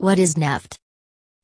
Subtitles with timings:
[0.00, 0.78] What is NEFT?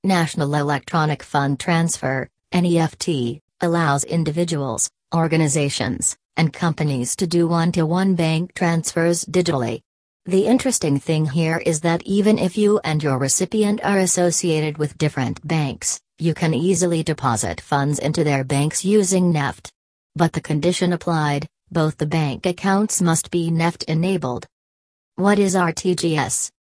[0.03, 8.15] National Electronic Fund Transfer, NEFT, allows individuals, organizations, and companies to do one to one
[8.15, 9.83] bank transfers digitally.
[10.25, 14.97] The interesting thing here is that even if you and your recipient are associated with
[14.97, 19.71] different banks, you can easily deposit funds into their banks using NEFT.
[20.15, 24.47] But the condition applied both the bank accounts must be NEFT enabled.
[25.17, 26.53] What is RTGS?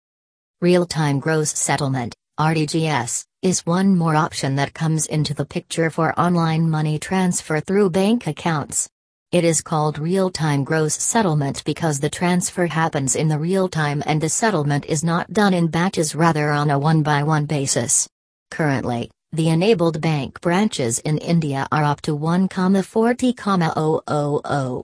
[0.62, 6.18] Real time gross settlement, RTGS, is one more option that comes into the picture for
[6.18, 8.88] online money transfer through bank accounts.
[9.34, 14.02] It is called real time gross settlement because the transfer happens in the real time
[14.06, 18.08] and the settlement is not done in batches rather on a one by one basis.
[18.50, 24.84] Currently, the enabled bank branches in India are up to 1,40,000.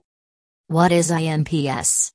[0.66, 2.12] What is IMPS?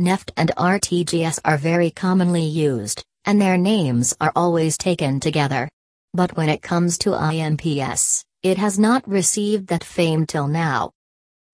[0.00, 5.68] NEFT and RTGS are very commonly used, and their names are always taken together.
[6.14, 10.92] But when it comes to IMPS, it has not received that fame till now.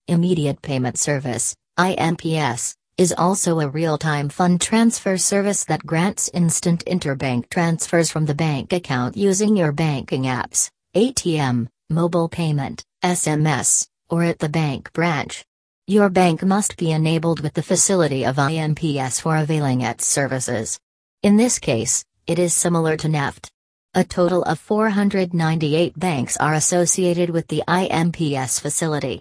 [0.07, 6.85] Immediate Payment Service, IMPS, is also a real time fund transfer service that grants instant
[6.87, 14.23] interbank transfers from the bank account using your banking apps, ATM, mobile payment, SMS, or
[14.23, 15.45] at the bank branch.
[15.89, 20.81] Your bank must be enabled with the facility of IMPS for availing its services.
[21.23, 23.49] In this case, it is similar to NEFT.
[23.95, 29.21] A total of 498 banks are associated with the IMPS facility.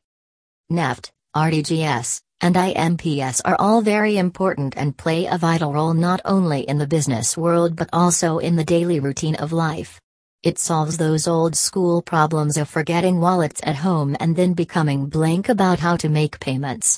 [0.71, 6.61] NEFT, RTGS, and IMPS are all very important and play a vital role not only
[6.61, 10.01] in the business world but also in the daily routine of life.
[10.45, 15.49] It solves those old school problems of forgetting wallets at home and then becoming blank
[15.49, 16.89] about how to make payments.